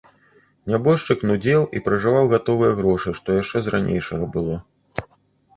[0.71, 4.55] Нябожчык нудзеў і пражываў гатовыя грошы, што яшчэ з ранейшага было.